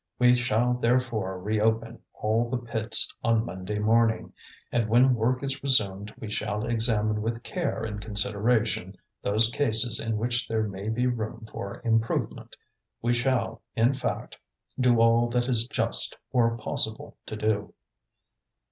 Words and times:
We 0.17 0.33
shall 0.35 0.73
therefore 0.73 1.39
reopen 1.39 1.99
all 2.15 2.49
the 2.49 2.57
pits 2.57 3.15
on 3.23 3.45
Monday 3.45 3.77
morning, 3.77 4.33
and 4.71 4.89
when 4.89 5.13
work 5.13 5.43
is 5.43 5.61
resumed 5.61 6.11
we 6.17 6.27
shall 6.27 6.65
examine 6.65 7.21
with 7.21 7.43
care 7.43 7.83
and 7.83 8.01
consideration 8.01 8.97
those 9.21 9.51
cases 9.51 9.99
in 9.99 10.17
which 10.17 10.47
there 10.47 10.63
may 10.67 10.89
be 10.89 11.05
room 11.05 11.45
for 11.51 11.83
improvement. 11.85 12.55
We 13.03 13.13
shall, 13.13 13.61
in 13.75 13.93
fact, 13.93 14.39
do 14.79 14.99
all 14.99 15.29
that 15.29 15.47
is 15.47 15.67
just 15.67 16.17
or 16.31 16.57
possible 16.57 17.19
to 17.27 17.35
do." 17.35 17.75